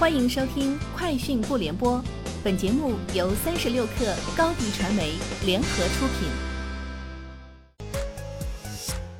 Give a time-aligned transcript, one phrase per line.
[0.00, 1.98] 欢迎收听《快讯不联播》，
[2.42, 5.12] 本节目由三十六克高低传媒
[5.44, 6.26] 联合出品。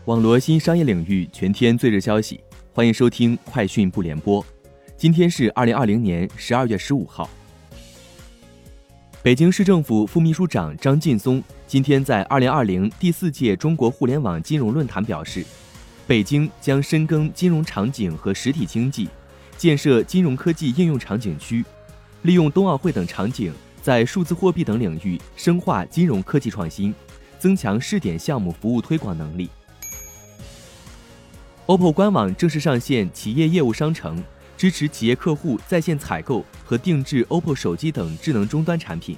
[0.07, 2.41] 网罗新商业领域全天最热消息，
[2.73, 4.43] 欢迎收听《快讯不联播》。
[4.97, 7.29] 今天是二零二零年十二月十五号。
[9.23, 15.45] 北京市政府副秘书长张劲松今天在二零二零第四届中国互联网金融论坛表示，
[16.07, 19.11] 北京将深耕金融场景和实体经济。
[19.61, 21.63] 建设金融科技应用场景区，
[22.23, 26.95] 利用冬奥会等场景，在数字货币等领域深化金融科技创新，
[27.39, 29.51] 增强试点项目服务推广能力。
[31.67, 34.25] OPPO 官网正式上线企业业务商城，
[34.57, 39.15] 支持企业客户在线采购和定制 OPPO 手机等智能终端产品，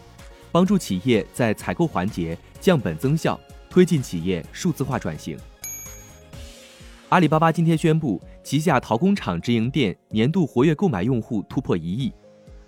[0.50, 3.38] 帮助企业在采购环节降本增效，
[3.70, 5.38] 推进企业数字化转型。
[7.12, 12.11] 阿里巴巴今天宣布，旗下淘工厂直营店年度活跃购买用户突破一亿。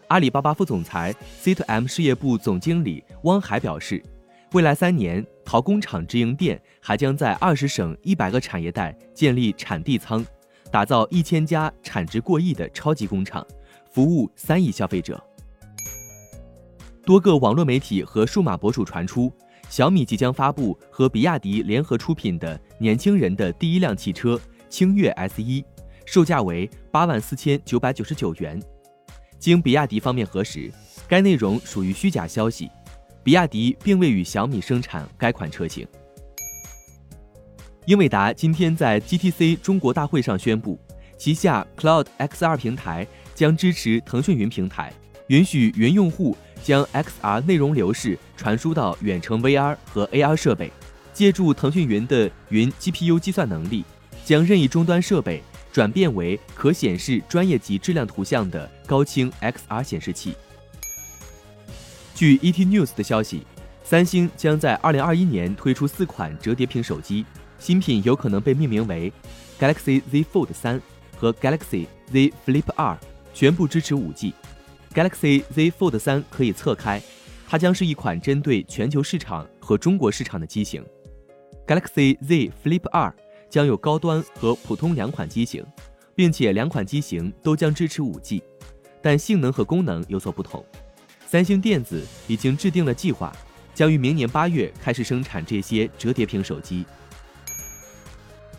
[0.09, 4.03] 阿里巴巴副总裁 C2M 事业部总经理汪海表示，
[4.53, 10.23] 未来三年，淘工厂直营店还将在二十省一百个产业带建立产地仓，
[10.71, 13.43] 打造一千家产值过亿的超级工厂，
[13.91, 15.19] 服务三亿消费者。
[17.03, 19.33] 多个网络媒体和数码博主传出。
[19.69, 25.65] 小米即将发布和比亚迪联合出品的年轻人的第一辆汽车星越 S 一，
[26.07, 28.61] 售价为八万四千九百九十九元。
[29.39, 30.73] 经比亚迪方面核实，
[31.09, 32.71] 该内容属于虚假消息，
[33.23, 35.87] 比亚迪并未与小米生产该款车型。
[37.87, 40.79] 英伟达今天在 GTC 中国大会上宣布，
[41.19, 44.93] 旗下 Cloud XR 平台将支持腾讯云平台，
[45.29, 46.37] 允许云用户。
[46.63, 50.73] 将 XR 内容流式传输到远程 VR 和 AR 设备，
[51.13, 53.85] 借助腾讯云的云 GPU 计算能力，
[54.25, 60.35] 将任意终端设备转变为可显示专业级质量图像的高清 XR 显示器。
[62.15, 63.47] 据 ET News 的消息，
[63.83, 67.27] 三星将在2021年推出四款折叠屏手机，
[67.59, 69.13] 新品有可能被命名为
[69.61, 70.81] Galaxy Z Fold 3
[71.19, 72.97] 和 Galaxy Z Flip 2，
[73.35, 74.33] 全部支持 5G。
[74.95, 77.03] Galaxy Z Fold 3可以侧开，
[77.49, 80.85] 它将是一款针对全球市场和中国市场的机型。
[81.67, 83.13] Galaxy Z Flip 2
[83.51, 85.67] 将有高端和普通两款机型，
[86.15, 88.41] 并且两款机型都将支持 5G，
[89.03, 90.65] 但性能和功能有所不同。
[91.27, 93.35] 三星电子已经制定了计划，
[93.75, 96.85] 将于明年八月开始生产这些折叠屏手机。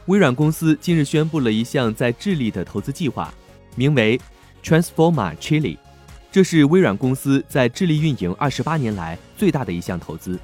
[0.08, 3.34] 微软公司近日宣布了一项在智利的投资计划，
[3.78, 4.20] 名为
[4.62, 5.78] Transforma Chile。
[6.36, 10.38] 这是微软公司在智利运营二十八年来最大的一项投资。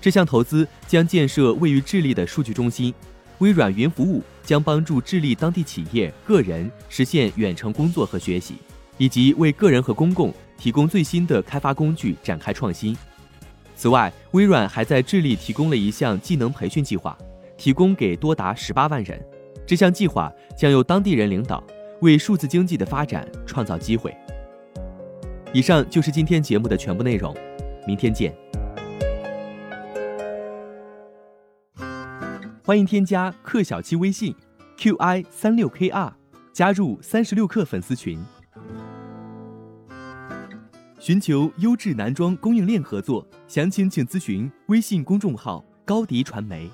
[0.00, 2.94] 这项投资将建设位于智利的数据中心。
[3.38, 8.54] 微软云服务将帮助智利当地企业、个人实现远程工作和学习，
[8.98, 12.96] 以及为个人和公共提供最新的开发工具，展开创新。
[13.74, 17.18] 此外，微软还在智利提供了一项技能培训计划，
[17.56, 19.20] 提供给多达十八万人。
[19.66, 21.60] 这项计划将由当地人领导，
[22.00, 24.16] 为数字经济的发展创造机会。
[25.54, 27.36] 以上就是今天节目的全部内容，
[27.86, 28.34] 明天见。
[32.64, 34.34] 欢迎添加克小七微信
[34.78, 36.10] ，qi 三六 kr，
[36.54, 38.18] 加入三十六氪粉丝群。
[40.98, 46.70] 寻求优质男装供应链合作，详情请咨询微信公众号高迪传媒。